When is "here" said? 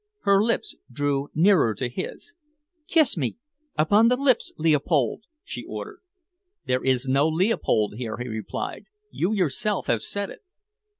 7.97-8.17